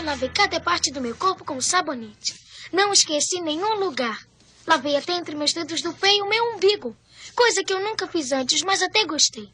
[0.00, 2.34] banho, lavei cada parte do meu corpo com sabonete.
[2.72, 4.26] Não esqueci nenhum lugar.
[4.66, 6.96] Lavei até entre meus dedos do pé e o meu umbigo.
[7.34, 9.48] Coisa que eu nunca fiz antes, mas até gostei.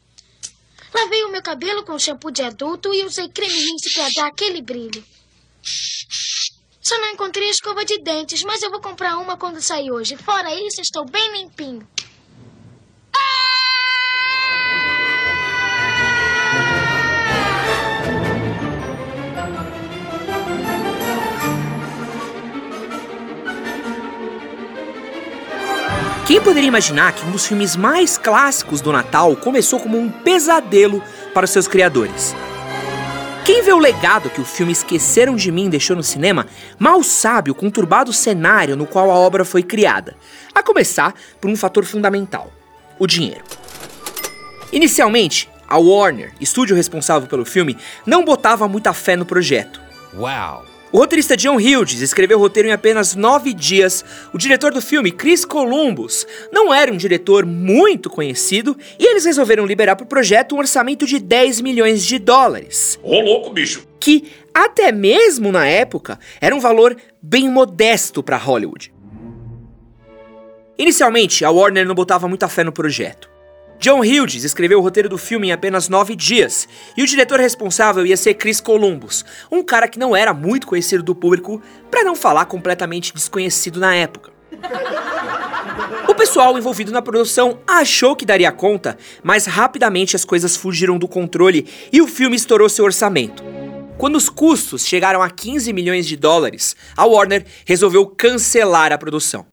[0.93, 4.61] Lavei o meu cabelo com shampoo de adulto e usei creme rinse para dar aquele
[4.61, 5.03] brilho.
[6.81, 10.15] Só não encontrei escova de dentes, mas eu vou comprar uma quando sair hoje.
[10.15, 11.85] Fora isso, estou bem limpinho.
[13.11, 13.56] Quem
[26.47, 31.43] poderia imaginar que um dos filmes mais clássicos do Natal começou como um pesadelo para
[31.43, 32.33] os seus criadores?
[33.43, 36.47] Quem vê o legado que o filme Esqueceram de Mim deixou no cinema,
[36.79, 40.15] mal sabe o conturbado cenário no qual a obra foi criada,
[40.55, 42.49] a começar por um fator fundamental:
[42.97, 43.43] o dinheiro.
[44.71, 49.81] Inicialmente, a Warner, estúdio responsável pelo filme, não botava muita fé no projeto.
[50.15, 50.76] Uau!
[50.89, 54.05] O roteirista John Hughes escreveu o roteiro em apenas nove dias.
[54.33, 59.65] O diretor do filme, Chris Columbus, não era um diretor muito conhecido e eles resolveram
[59.65, 62.97] liberar para o projeto um orçamento de 10 milhões de dólares.
[63.03, 63.85] Ô louco, bicho!
[63.99, 68.93] Que, até mesmo na época, era um valor bem modesto para Hollywood.
[70.77, 73.29] Inicialmente, a Warner não botava muita fé no projeto.
[73.79, 78.05] John Hughes escreveu o roteiro do filme em apenas nove dias, e o diretor responsável
[78.05, 81.61] ia ser Chris Columbus, um cara que não era muito conhecido do público,
[81.91, 84.31] para não falar completamente desconhecido na época.
[86.07, 91.07] O pessoal envolvido na produção achou que daria conta, mas rapidamente as coisas fugiram do
[91.07, 93.43] controle e o filme estourou seu orçamento.
[93.97, 99.45] Quando os custos chegaram a 15 milhões de dólares, a Warner resolveu cancelar a produção.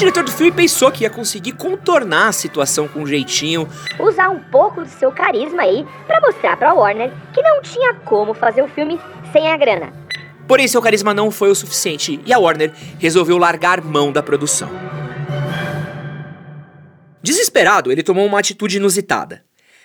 [0.00, 3.68] Diretor do filme pensou que ia conseguir contornar a situação com um jeitinho.
[3.98, 8.32] Usar um pouco do seu carisma aí para mostrar pra Warner que não tinha como
[8.32, 8.98] fazer o filme
[9.30, 9.92] sem a grana.
[10.48, 14.70] Porém, seu carisma não foi o suficiente e a Warner resolveu largar mão da produção.
[17.22, 19.44] Desesperado, ele tomou uma atitude inusitada.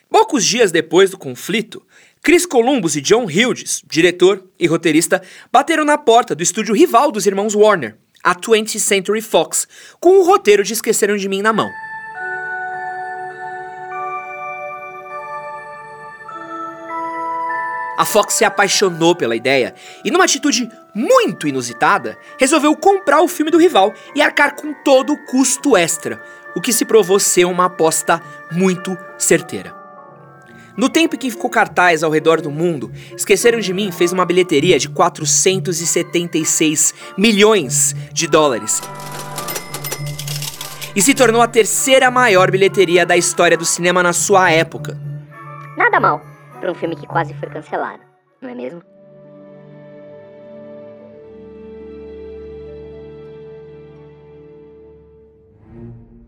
[0.10, 1.86] Poucos dias depois do conflito,
[2.24, 5.22] Chris Columbus e John Hughes, diretor e roteirista,
[5.52, 9.68] bateram na porta do estúdio rival dos irmãos Warner, a 20th Century Fox,
[10.00, 11.70] com o roteiro de Esqueceram de Mim na mão.
[17.98, 23.52] A Fox se apaixonou pela ideia e, numa atitude muito inusitada, resolveu comprar o filme
[23.52, 26.22] do rival e arcar com todo o custo extra,
[26.56, 28.22] o que se provou ser uma aposta
[28.52, 29.85] muito certeira.
[30.78, 34.26] No tempo em que ficou cartaz ao redor do mundo, Esqueceram de Mim fez uma
[34.26, 38.82] bilheteria de 476 milhões de dólares.
[40.94, 45.00] E se tornou a terceira maior bilheteria da história do cinema na sua época.
[45.78, 46.22] Nada mal
[46.60, 48.02] para um filme que quase foi cancelado,
[48.42, 48.82] não é mesmo?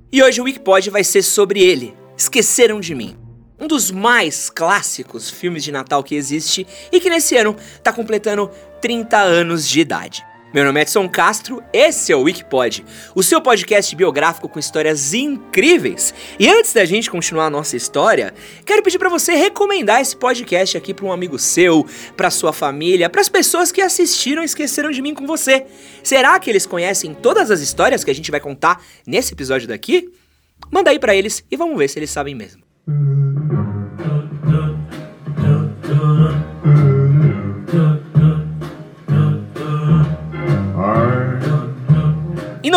[0.10, 1.94] E hoje o Wikipod vai ser sobre ele.
[2.16, 3.27] Esqueceram de mim
[3.60, 8.50] um dos mais clássicos filmes de Natal que existe e que nesse ano está completando
[8.82, 10.26] 30 anos de idade.
[10.54, 15.14] Meu nome é Edson Castro, esse é o Wikipod, o seu podcast biográfico com histórias
[15.14, 16.14] incríveis.
[16.40, 18.34] E antes da gente continuar a nossa história,
[18.66, 21.86] quero pedir para você recomendar esse podcast aqui para um amigo seu,
[22.16, 25.66] para sua família, para as pessoas que assistiram e esqueceram de mim com você.
[26.02, 30.10] Será que eles conhecem todas as histórias que a gente vai contar nesse episódio daqui?
[30.72, 32.64] Manda aí para eles e vamos ver se eles sabem mesmo.
[32.88, 33.27] Em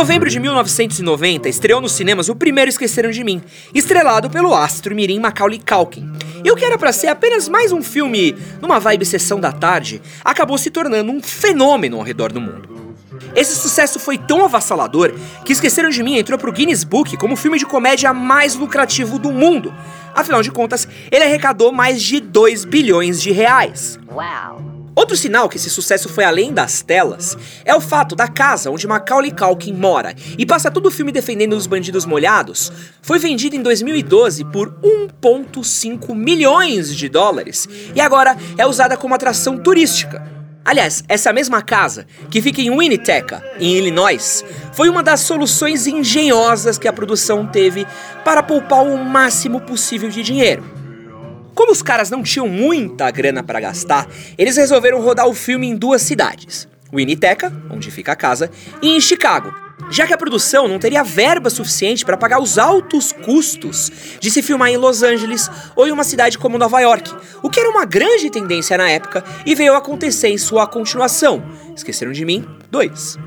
[0.00, 3.42] novembro de 1990, estreou nos cinemas O Primeiro Esqueceram de Mim,
[3.74, 6.10] estrelado pelo astro Mirim Macaulay Culkin.
[6.42, 10.00] E o que era para ser apenas mais um filme numa vibe sessão da tarde,
[10.24, 12.96] acabou se tornando um fenômeno ao redor do mundo.
[13.36, 15.12] Esse sucesso foi tão avassalador
[15.44, 19.18] que Esqueceram de Mim entrou pro Guinness Book como o filme de comédia mais lucrativo
[19.18, 19.70] do mundo.
[20.14, 23.98] Afinal de contas, ele arrecadou mais de 2 bilhões de reais.
[24.10, 24.79] Uau!
[25.00, 28.86] Outro sinal que esse sucesso foi além das telas é o fato da casa onde
[28.86, 32.70] Macaulay Culkin mora e passa todo o filme defendendo os bandidos molhados
[33.00, 39.56] foi vendida em 2012 por 1,5 milhões de dólares e agora é usada como atração
[39.56, 40.22] turística.
[40.62, 44.44] Aliás, essa mesma casa, que fica em Winnipeg, em Illinois,
[44.74, 47.86] foi uma das soluções engenhosas que a produção teve
[48.22, 50.79] para poupar o máximo possível de dinheiro.
[51.60, 54.08] Como os caras não tinham muita grana para gastar,
[54.38, 58.98] eles resolveram rodar o filme em duas cidades: Winnipeg, onde fica a casa, e em
[58.98, 59.54] Chicago,
[59.90, 64.40] já que a produção não teria verba suficiente para pagar os altos custos de se
[64.40, 67.84] filmar em Los Angeles ou em uma cidade como Nova York, o que era uma
[67.84, 71.44] grande tendência na época e veio acontecer em sua continuação.
[71.76, 72.42] Esqueceram de mim?
[72.70, 73.18] 2.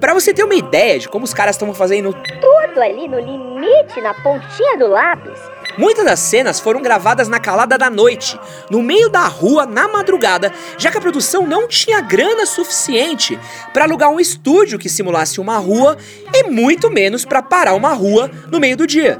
[0.00, 4.02] Para você ter uma ideia de como os caras estão fazendo Tudo ali no limite,
[4.02, 5.40] na pontinha do lápis.
[5.76, 8.38] Muitas das cenas foram gravadas na calada da noite,
[8.70, 13.38] no meio da rua, na madrugada, já que a produção não tinha grana suficiente
[13.72, 15.96] para alugar um estúdio que simulasse uma rua
[16.32, 19.18] e muito menos para parar uma rua no meio do dia.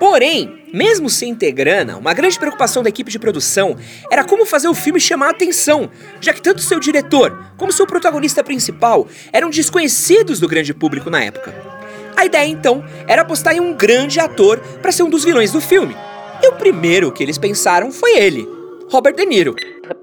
[0.00, 3.76] Porém, mesmo sem ter grana, uma grande preocupação da equipe de produção
[4.10, 5.90] era como fazer o filme chamar a atenção,
[6.20, 11.22] já que tanto seu diretor como seu protagonista principal eram desconhecidos do grande público na
[11.22, 11.71] época.
[12.16, 15.60] A ideia então era apostar em um grande ator para ser um dos vilões do
[15.60, 15.96] filme.
[16.42, 18.48] E o primeiro que eles pensaram foi ele,
[18.90, 19.54] Robert De Niro.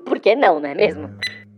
[0.05, 1.09] Por que não, não é mesmo?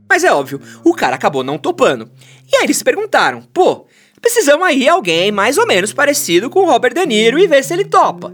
[0.09, 2.09] Mas é óbvio, o cara acabou não topando.
[2.51, 3.85] E aí eles se perguntaram: pô,
[4.19, 7.73] precisamos aí alguém mais ou menos parecido com o Robert De Niro e ver se
[7.73, 8.33] ele topa.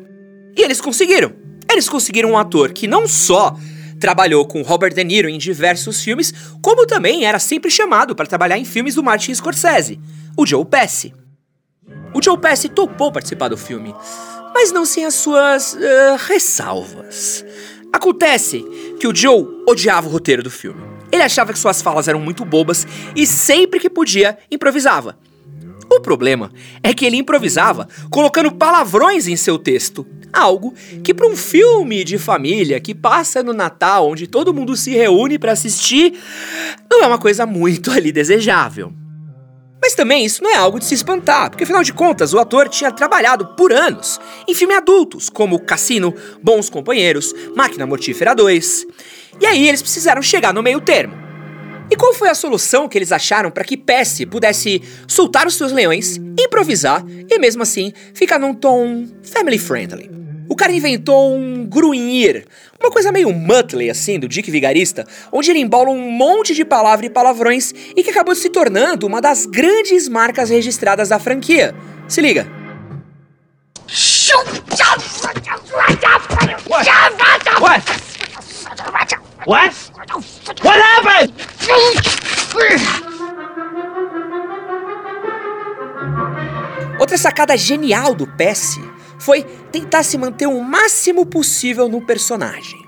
[0.55, 1.33] E eles conseguiram.
[1.69, 3.55] Eles conseguiram um ator que não só
[3.99, 8.57] trabalhou com Robert De Niro em diversos filmes, como também era sempre chamado para trabalhar
[8.57, 9.99] em filmes do Martin Scorsese,
[10.35, 11.13] o Joe Pesci.
[12.17, 13.93] O Joe Pesci topou participar do filme,
[14.51, 15.77] mas não sem as suas uh,
[16.27, 17.45] ressalvas.
[17.93, 18.65] Acontece
[18.99, 20.81] que o Joe odiava o roteiro do filme.
[21.11, 25.15] Ele achava que suas falas eram muito bobas e sempre que podia improvisava.
[25.91, 30.03] O problema é que ele improvisava colocando palavrões em seu texto,
[30.33, 30.73] algo
[31.03, 35.37] que para um filme de família que passa no Natal, onde todo mundo se reúne
[35.37, 36.19] para assistir,
[36.89, 38.91] não é uma coisa muito ali desejável.
[39.87, 42.67] Mas também isso não é algo de se espantar, porque afinal de contas o ator
[42.67, 46.13] tinha trabalhado por anos em filmes adultos, como Cassino,
[46.43, 48.85] Bons Companheiros, Máquina Mortífera 2.
[49.39, 51.15] E aí eles precisaram chegar no meio termo.
[51.89, 55.71] E qual foi a solução que eles acharam para que Pesce pudesse soltar os seus
[55.71, 60.26] leões, improvisar e mesmo assim ficar num tom family friendly?
[60.57, 62.47] O cara inventou um grunhir,
[62.81, 67.05] uma coisa meio Muttley assim, do Dick Vigarista, onde ele embola um monte de palavras
[67.05, 71.75] e palavrões e que acabou se tornando uma das grandes marcas registradas da franquia.
[72.07, 72.47] Se liga.
[76.67, 77.83] What?
[79.45, 79.75] What?
[80.63, 81.33] What happened?
[86.99, 92.87] Outra sacada genial do Pesce foi tentar se manter o máximo possível no personagem.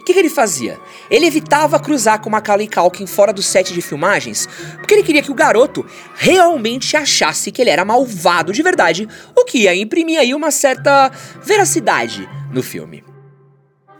[0.00, 0.80] O que, que, ele fazia?
[1.08, 4.48] Ele evitava cruzar com Macaulay Culkin fora do set de filmagens,
[4.78, 5.86] porque ele queria que o garoto
[6.16, 11.08] realmente achasse que ele era malvado de verdade, o que ia imprimir aí uma certa
[11.44, 13.11] veracidade no filme.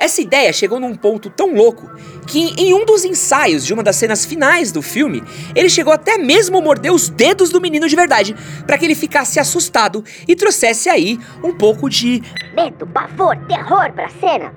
[0.02, 1.88] Essa ideia chegou num ponto tão louco
[2.26, 5.22] que, em um dos ensaios de uma das cenas finais do filme,
[5.54, 8.34] ele chegou até mesmo a morder os dedos do menino de verdade,
[8.66, 12.20] para que ele ficasse assustado e trouxesse aí um pouco de
[12.52, 14.52] Medo, pavor, terror pra cena.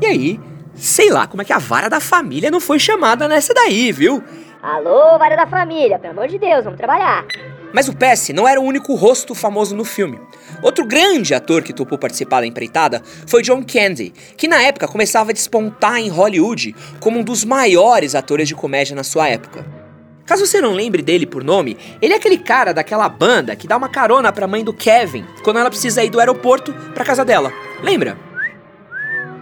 [0.00, 0.40] E aí,
[0.76, 4.22] sei lá como é que a vara da família não foi chamada nessa daí, viu?
[4.62, 7.24] Alô, vara da família, pelo amor de Deus, vamos trabalhar.
[7.74, 10.20] Mas o Pesce não era o único rosto famoso no filme.
[10.62, 15.30] Outro grande ator que topou participar da empreitada foi John Candy, que na época começava
[15.30, 19.66] a despontar em Hollywood como um dos maiores atores de comédia na sua época.
[20.24, 23.76] Caso você não lembre dele por nome, ele é aquele cara daquela banda que dá
[23.76, 27.52] uma carona pra mãe do Kevin quando ela precisa ir do aeroporto pra casa dela.
[27.82, 28.16] Lembra?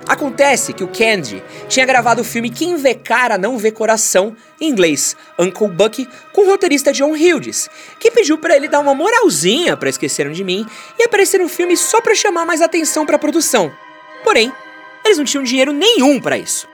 [0.07, 4.69] Acontece que o Candy tinha gravado o filme Quem Vê Cara Não Vê Coração, em
[4.69, 9.77] inglês, Uncle Buck, com o roteirista John Hughes, que pediu para ele dar uma moralzinha
[9.77, 10.67] para Esqueceram de Mim
[10.99, 13.73] e aparecer no filme só para chamar mais atenção para a produção.
[14.25, 14.53] Porém,
[15.05, 16.69] eles não tinham dinheiro nenhum para isso.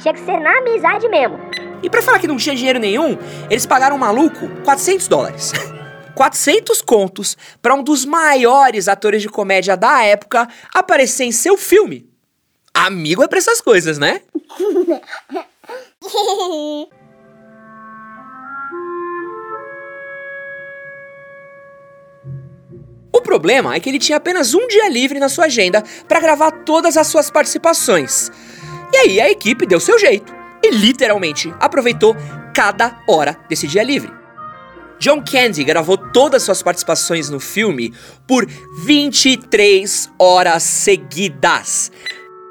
[0.00, 1.38] Tinha que ser na amizade mesmo.
[1.82, 3.18] E para falar que não tinha dinheiro nenhum,
[3.50, 5.52] eles pagaram um maluco 400 dólares.
[6.14, 12.13] 400 contos para um dos maiores atores de comédia da época aparecer em seu filme.
[12.74, 14.20] Amigo é pra essas coisas, né?
[23.12, 26.50] O problema é que ele tinha apenas um dia livre na sua agenda para gravar
[26.50, 28.30] todas as suas participações.
[28.92, 32.16] E aí a equipe deu seu jeito e literalmente aproveitou
[32.52, 34.12] cada hora desse dia livre.
[34.98, 37.92] John Candy gravou todas suas participações no filme
[38.26, 38.46] por
[38.84, 41.92] 23 horas seguidas.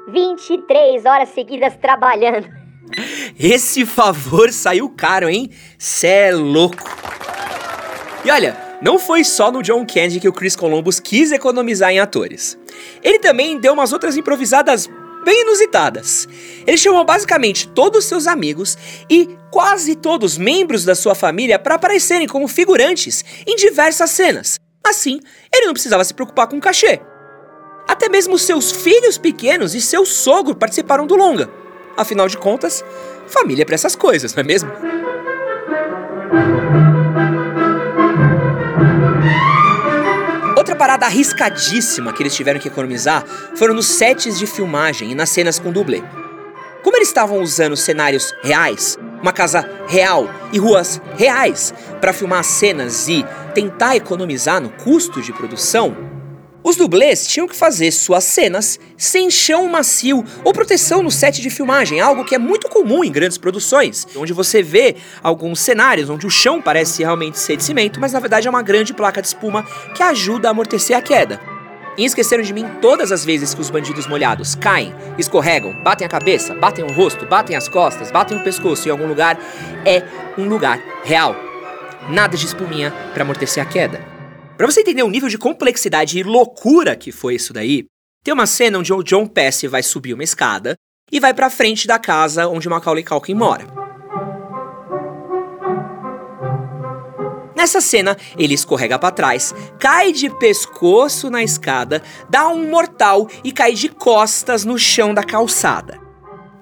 [0.08, 2.48] 23 horas seguidas trabalhando.
[3.38, 5.50] Esse favor saiu caro, hein?
[5.78, 6.82] Cê é louco.
[8.24, 12.00] E olha, não foi só no John Candy que o Chris Columbus quis economizar em
[12.00, 12.58] atores.
[13.02, 14.88] Ele também deu umas outras improvisadas
[15.24, 16.28] bem inusitadas.
[16.66, 18.76] Ele chamou basicamente todos os seus amigos
[19.08, 24.58] e quase todos os membros da sua família para aparecerem como figurantes em diversas cenas.
[24.86, 25.18] Assim,
[25.52, 27.00] ele não precisava se preocupar com cachê.
[27.86, 31.48] Até mesmo seus filhos pequenos e seu sogro participaram do longa.
[31.96, 32.84] Afinal de contas,
[33.26, 34.70] família é para essas coisas, não é mesmo?
[40.56, 43.24] Outra parada arriscadíssima que eles tiveram que economizar
[43.54, 46.02] foram nos sets de filmagem e nas cenas com dublê.
[46.82, 53.08] Como eles estavam usando cenários reais, uma casa real e ruas reais para filmar cenas
[53.08, 53.24] e
[53.54, 56.13] tentar economizar no custo de produção,
[56.64, 61.50] os dublês tinham que fazer suas cenas sem chão macio ou proteção no set de
[61.50, 66.26] filmagem, algo que é muito comum em grandes produções, onde você vê alguns cenários onde
[66.26, 69.28] o chão parece realmente ser de cimento, mas na verdade é uma grande placa de
[69.28, 69.62] espuma
[69.94, 71.38] que ajuda a amortecer a queda.
[71.98, 76.10] E esqueceram de mim todas as vezes que os bandidos molhados caem, escorregam, batem a
[76.10, 79.38] cabeça, batem o rosto, batem as costas, batem o pescoço em algum lugar,
[79.84, 80.02] é
[80.38, 81.36] um lugar real.
[82.08, 84.13] Nada de espuminha para amortecer a queda.
[84.56, 87.86] Para você entender o nível de complexidade e loucura que foi isso daí,
[88.22, 90.76] tem uma cena onde o John Pesci vai subir uma escada
[91.10, 93.66] e vai para frente da casa onde Macaulay Culkin mora.
[97.56, 103.50] Nessa cena, ele escorrega para trás, cai de pescoço na escada, dá um mortal e
[103.50, 105.98] cai de costas no chão da calçada.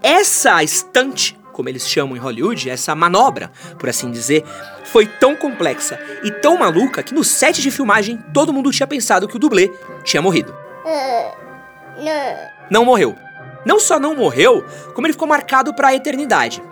[0.03, 4.45] Essa estante como eles chamam em Hollywood, essa manobra, por assim dizer,
[4.85, 9.29] foi tão complexa e tão maluca que no set de filmagem todo mundo tinha pensado
[9.29, 9.71] que o dublê
[10.03, 10.55] tinha morrido.
[12.71, 13.15] Não morreu.
[13.65, 16.63] Não só não morreu, como ele ficou marcado para a eternidade.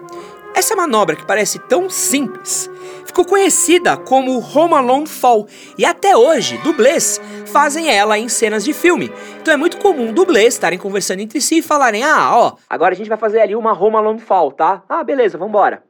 [0.54, 2.70] Essa manobra que parece tão simples
[3.06, 8.72] ficou conhecida como Home Alone Fall e até hoje dublês fazem ela em cenas de
[8.72, 9.12] filme.
[9.40, 12.96] Então é muito comum dublês estarem conversando entre si e falarem: "Ah, ó, agora a
[12.96, 14.82] gente vai fazer ali uma Home Alone Fall, tá?
[14.88, 15.82] Ah, beleza, vambora".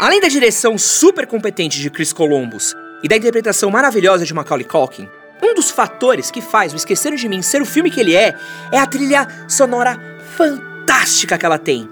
[0.00, 5.08] Além da direção super competente de Chris Columbus e da interpretação maravilhosa de Macaulay Culkin,
[5.42, 8.34] um dos fatores que faz o Esqueceram de Mim ser o filme que ele é
[8.70, 9.98] é a trilha sonora
[10.36, 11.88] fantástica que ela tem.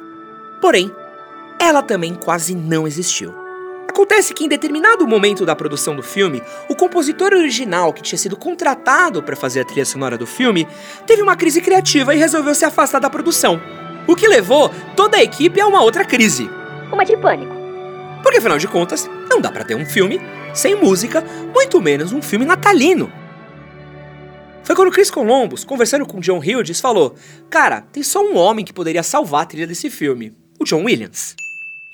[0.61, 0.91] Porém,
[1.59, 3.35] ela também quase não existiu.
[3.89, 8.37] Acontece que em determinado momento da produção do filme, o compositor original que tinha sido
[8.37, 10.67] contratado para fazer a trilha sonora do filme
[11.07, 13.61] teve uma crise criativa e resolveu se afastar da produção.
[14.07, 16.51] O que levou toda a equipe a uma outra crise.
[16.93, 17.55] Uma de pânico.
[18.21, 20.21] Porque afinal de contas, não dá para ter um filme
[20.53, 23.13] sem música, muito menos um filme natalino.
[24.65, 27.15] Foi quando Chris Columbus, conversando com John Hughes, falou:
[27.49, 31.37] Cara, tem só um homem que poderia salvar a trilha desse filme: o John Williams.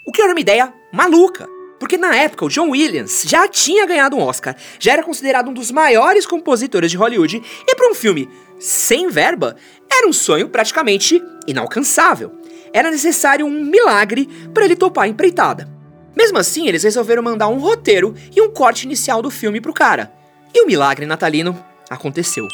[0.05, 1.49] O que era uma ideia maluca.
[1.79, 5.55] Porque na época o John Williams já tinha ganhado um Oscar, já era considerado um
[5.55, 8.29] dos maiores compositores de Hollywood, e para um filme
[8.59, 9.57] sem verba,
[9.91, 12.33] era um sonho praticamente inalcançável.
[12.71, 15.69] Era necessário um milagre para ele topar a empreitada.
[16.15, 20.13] Mesmo assim, eles resolveram mandar um roteiro e um corte inicial do filme pro cara.
[20.55, 22.47] E o milagre natalino aconteceu.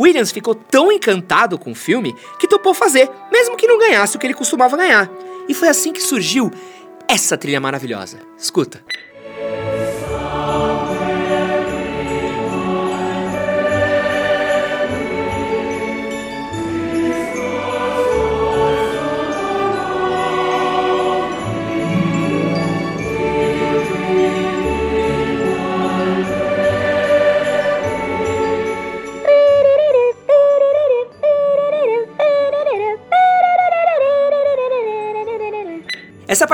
[0.00, 4.18] Williams ficou tão encantado com o filme que topou fazer, mesmo que não ganhasse o
[4.18, 5.10] que ele costumava ganhar.
[5.48, 6.50] E foi assim que surgiu
[7.08, 8.18] essa trilha maravilhosa.
[8.36, 8.82] Escuta.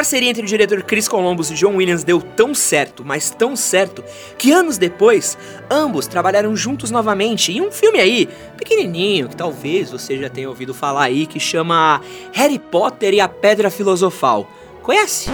[0.04, 4.04] Parceria entre o diretor Chris Columbus e John Williams deu tão certo, mas tão certo,
[4.37, 5.38] que anos depois,
[5.70, 10.75] ambos trabalharam juntos novamente em um filme aí, pequenininho, que talvez você já tenha ouvido
[10.75, 12.02] falar aí, que chama
[12.34, 14.46] Harry Potter e a Pedra Filosofal.
[14.82, 15.30] Conhece?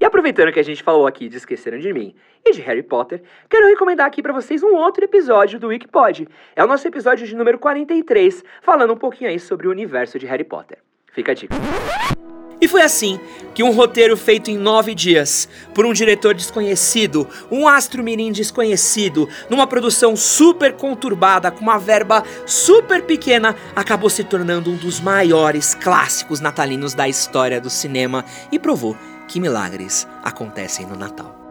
[0.00, 2.14] E aproveitando que a gente falou aqui de Esqueceram de Mim
[2.46, 3.20] e de Harry Potter,
[3.50, 6.28] quero recomendar aqui para vocês um outro episódio do Wikipod.
[6.54, 10.26] É o nosso episódio de número 43, falando um pouquinho aí sobre o universo de
[10.26, 10.78] Harry Potter.
[11.12, 11.56] Fica a dica.
[12.62, 13.18] E foi assim
[13.56, 19.28] que um roteiro feito em nove dias, por um diretor desconhecido, um astro mirim desconhecido,
[19.50, 25.74] numa produção super conturbada, com uma verba super pequena, acabou se tornando um dos maiores
[25.74, 31.41] clássicos natalinos da história do cinema e provou que milagres acontecem no Natal.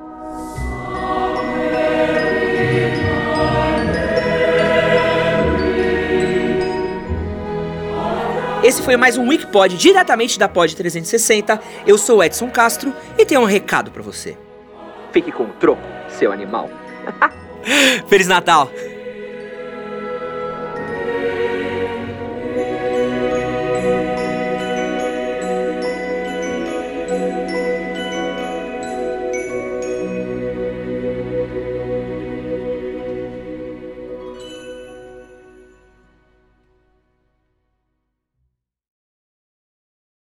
[8.64, 11.60] Esse foi mais um Wikipod diretamente da Pod 360.
[11.88, 14.38] Eu sou Edson Castro e tenho um recado para você.
[15.12, 16.70] Fique com o troco, seu animal.
[18.08, 18.70] Feliz Natal!